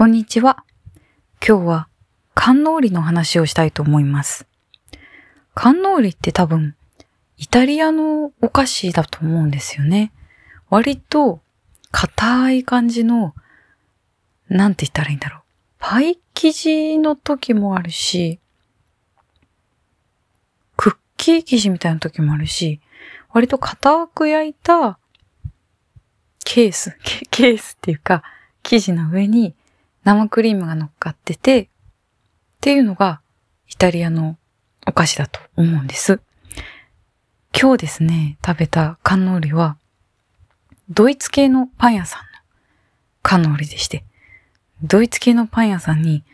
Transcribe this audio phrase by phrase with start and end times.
[0.00, 0.64] こんにちは。
[1.46, 1.88] 今日は、
[2.32, 4.46] 観音りの話をしたいと思います。
[5.52, 6.74] 観音りって多分、
[7.36, 10.10] イタリアのお菓子だと思うんですよね。
[10.70, 11.42] 割と、
[11.90, 13.34] 硬い感じの、
[14.48, 15.40] なんて言ったらいいんだろう。
[15.78, 18.40] パイ生地の時もあるし、
[20.78, 22.80] クッキー生地みたいな時もあるし、
[23.34, 24.98] 割と硬く焼いた
[26.42, 26.96] ケース、
[27.30, 28.22] ケースっていうか、
[28.62, 29.54] 生地の上に
[30.04, 31.68] 生クリームが乗っかってて、っ
[32.60, 33.20] ていうのが
[33.68, 34.36] イタリアの
[34.86, 36.20] お菓子だと思うんです。
[37.58, 39.76] 今日ですね、食べたカンノーリは、
[40.88, 42.26] ドイツ系のパン屋さんの
[43.22, 44.04] カンノーリでして、
[44.82, 46.24] ドイツ系のパン屋さんに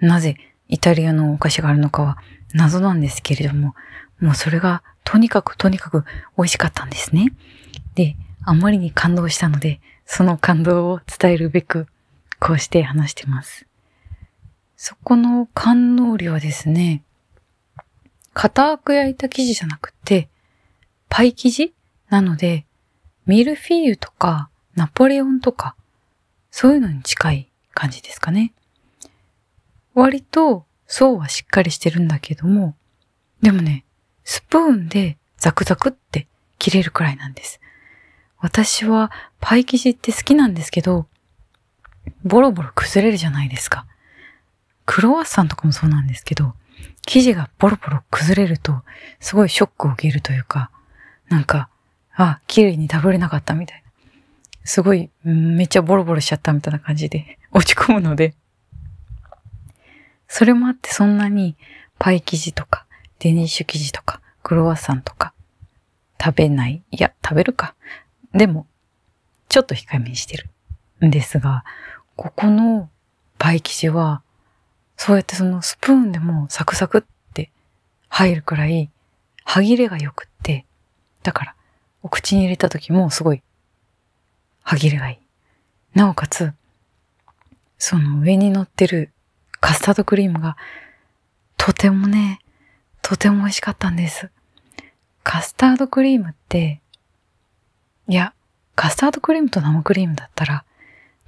[0.00, 0.36] なぜ
[0.68, 2.18] イタリアのお菓子があるのかは
[2.54, 3.74] 謎なんですけれども、
[4.20, 6.04] もうそれがとにかくとにかく
[6.36, 7.32] 美味しかったんですね。
[7.94, 11.86] で、あまりに感動したので、その感動を伝えるべく、
[12.44, 13.66] こうして話してます。
[14.76, 17.04] そこの観音料はですね、
[18.34, 20.28] 硬く焼いた生地じゃなくて、
[21.08, 21.72] パイ生地
[22.08, 22.66] なので、
[23.26, 25.76] ミルフィーユとかナポレオンとか、
[26.50, 28.52] そういうのに近い感じですかね。
[29.94, 32.74] 割と層はしっかりしてるんだけども、
[33.40, 33.84] でもね、
[34.24, 36.26] スプーンでザクザクって
[36.58, 37.60] 切れるくらいなんです。
[38.38, 41.06] 私はパイ生地って好きなんですけど、
[42.24, 43.86] ボロボロ崩れるじゃないですか。
[44.86, 46.54] クロワッサンとかもそうなんですけど、
[47.06, 48.82] 生地がボロボロ崩れると、
[49.20, 50.70] すごいショックを受けるというか、
[51.28, 51.68] なんか、
[52.14, 53.90] あ、綺麗に食べれなかったみたいな。
[54.64, 58.34] すごい、めっちゃボロボロしちゃったみたいな感じで 落ち込むので。
[60.28, 61.56] それもあってそんなに
[61.98, 62.86] パイ生地とか、
[63.18, 65.34] デニッシュ生地とか、クロワッサンとか、
[66.20, 66.82] 食べない。
[66.90, 67.74] いや、食べるか。
[68.32, 68.66] でも、
[69.48, 70.48] ちょっと控えめにしてる。
[71.06, 71.64] んですが、
[72.16, 72.88] ここの
[73.38, 74.22] パイ生地は、
[74.96, 77.02] そうやってそのスプーンでもサクサクっ
[77.34, 77.50] て
[78.08, 78.90] 入るくらい
[79.44, 80.64] 歯切れが良くって、
[81.22, 81.54] だから
[82.02, 83.42] お口に入れた時もすごい
[84.62, 85.98] 歯切れがいい。
[85.98, 86.52] なおかつ、
[87.78, 89.10] その上に乗ってる
[89.60, 90.56] カスタードクリームが
[91.56, 92.40] とてもね、
[93.02, 94.30] とても美味しかったんです。
[95.22, 96.80] カスタードクリームって、
[98.08, 98.34] いや、
[98.74, 100.64] カスタードクリームと生クリームだったら、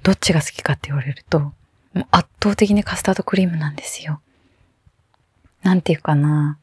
[0.05, 1.53] どっちが好きかって言われると、も
[1.95, 4.21] う圧倒的にカスタードクリームなんですよ。
[5.63, 6.59] なんていうかな。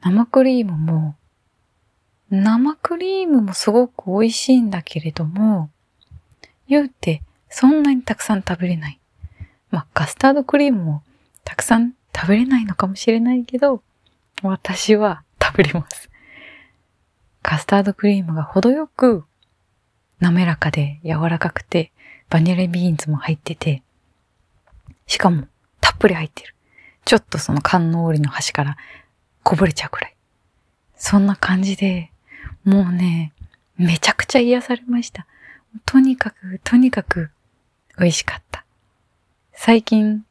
[0.00, 1.14] 生クリームも、
[2.28, 5.70] 生クリームもすごく美味しいんだけれども、
[6.66, 8.98] 言うてそんなにたくさん食べれない。
[9.70, 11.04] まあ、カスタードクリームも
[11.44, 13.80] たくさん食べれないのかもしれないけど、
[14.42, 16.10] 私は食べれます。
[17.42, 19.22] カスタードクリームが程よく
[20.18, 21.92] 滑らかで柔らかくて、
[22.32, 23.82] バニラビーンズも入ってて、
[25.06, 25.48] しかも
[25.82, 26.54] たっぷり入ってる。
[27.04, 28.78] ちょっとそのカンノーリの端から
[29.42, 30.16] こぼれちゃうくらい。
[30.96, 32.10] そんな感じで、
[32.64, 33.34] もうね、
[33.76, 35.26] めちゃくちゃ癒されました。
[35.84, 37.30] とにかく、とにかく
[37.98, 38.64] 美味しかった。
[39.52, 40.24] 最近、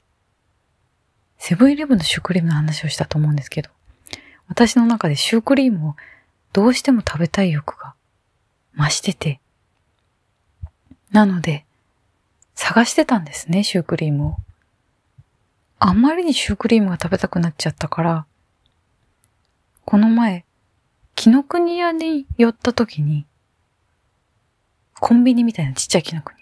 [1.37, 3.69] セブンイレブンのシュークリームの話をしたと思うんですけど、
[4.47, 5.95] 私の中でシュークリームを
[6.51, 7.93] どうしても食べたい欲が
[8.75, 9.39] 増してて、
[11.11, 11.63] なので、
[12.55, 14.35] 探してたんですね、シュークリームを。
[15.79, 18.25] あんまりにシュークリームが食べたくなっちゃったから、
[19.85, 20.45] この前、
[21.15, 23.25] 紀ノ国屋に寄った時に、
[24.99, 26.37] コンビニみたいなちっちゃい紀ノ国。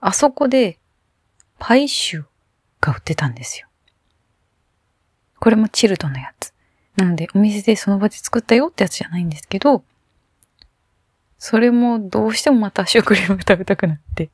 [0.00, 0.78] あそこで、
[1.58, 2.24] パイシュー
[2.80, 3.66] が売ってたんですよ。
[5.40, 6.52] これもチルドのやつ。
[6.96, 9.82] なので、お店でその場で作ったよってやつじゃないんですけど、
[11.38, 14.28] それもどうしてもまたシュークリームが食べたくなって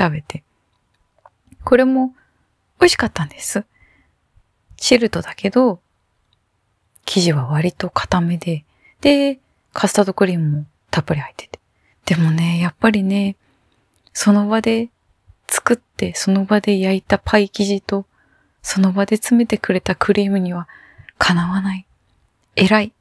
[0.00, 0.42] 食べて。
[1.62, 2.14] これも
[2.80, 3.64] 美味しかったんです。
[4.78, 5.80] チルトだけど、
[7.04, 8.64] 生地は割と固めで、
[9.02, 9.38] で、
[9.74, 11.60] カスタードクリームもたっぷり入ってて。
[12.06, 13.36] でもね、やっぱりね、
[14.14, 14.88] その場で
[15.48, 18.06] 作って、その場で焼いたパイ生地と、
[18.62, 20.66] その場で詰めてくれたクリームには
[21.18, 21.86] かなわない。
[22.56, 22.92] 偉い。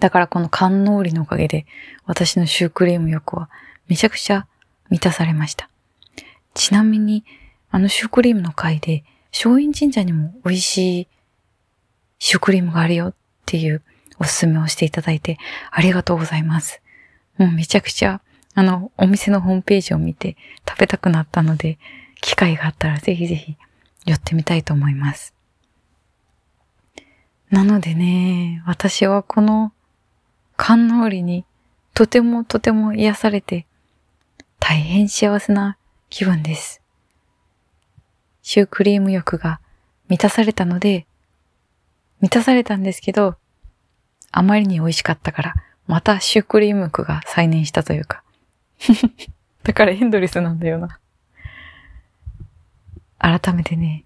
[0.00, 1.64] だからこの観音織のおかげで
[2.04, 3.48] 私のシュークリーム欲は
[3.88, 4.46] めちゃくちゃ
[4.90, 5.70] 満たされました。
[6.54, 7.24] ちなみに
[7.70, 11.08] あのシュークリームの回で松陰神社にも美味しい
[12.18, 13.14] シュークリームがあるよっ
[13.46, 13.82] ていう
[14.18, 15.38] おすすめをしていただいて
[15.70, 16.82] ありがとうございます。
[17.36, 18.20] もうめちゃくちゃ
[18.54, 20.36] あのお店のホームページを見て
[20.68, 21.78] 食べたくなったので
[22.20, 23.56] 機会があったらぜひぜひ
[24.04, 25.34] 寄ってみたいと思います。
[27.50, 29.72] なのでね、私はこの
[30.56, 31.44] 観音織に
[31.94, 33.66] とてもとても癒されて
[34.60, 35.78] 大変幸せな
[36.10, 36.80] 気分です。
[38.42, 39.60] シュークリーム欲が
[40.08, 41.06] 満たされたので、
[42.20, 43.36] 満たされたんですけど、
[44.32, 45.54] あまりに美味しかったから、
[45.86, 48.22] またシュークリーム欲が再燃したというか。
[49.64, 50.98] だからエンドレスなんだよな。
[53.18, 54.04] 改めてね、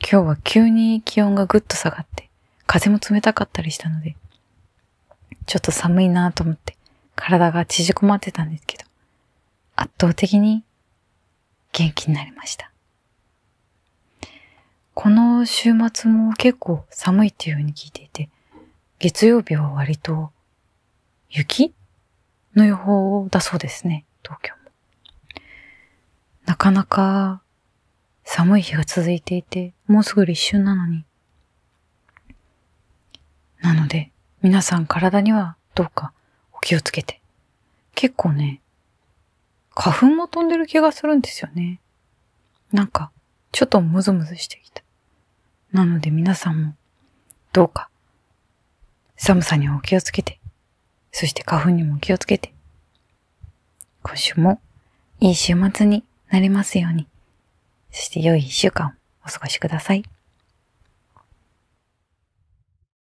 [0.00, 2.28] 今日は急に気温がぐっと下がって、
[2.66, 4.16] 風も冷たかったりしたので、
[5.46, 6.76] ちょっと寒いなと思って
[7.14, 8.84] 体が縮こまってたんですけど、
[9.76, 10.62] 圧倒的に
[11.78, 12.72] 元気になりました。
[14.94, 18.30] この週末も結構寒いっていう風に聞いていて、
[18.98, 20.32] 月曜日は割と
[21.30, 21.72] 雪
[22.56, 24.58] の予報だそうですね、東京も。
[26.46, 27.42] なかなか
[28.24, 31.04] 寒い日が続いていて、もうすぐ立春なのに。
[33.60, 34.10] なので、
[34.42, 36.12] 皆さん体にはどうか
[36.52, 37.20] お気をつけて。
[37.94, 38.62] 結構ね、
[39.80, 41.78] 花粉も飛んでる気がするんですよね。
[42.72, 43.12] なんか、
[43.52, 44.82] ちょっとムズムズしてきた。
[45.70, 46.74] なので皆さんも、
[47.52, 47.88] どうか、
[49.16, 50.40] 寒さにはお気をつけて、
[51.12, 52.52] そして花粉にも気をつけて、
[54.02, 54.60] 今週も
[55.20, 57.06] いい週末になりますように、
[57.92, 58.90] そして良い一週間を
[59.26, 60.02] お過ごしください。